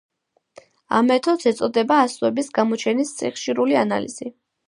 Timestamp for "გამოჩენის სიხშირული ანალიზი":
2.57-4.35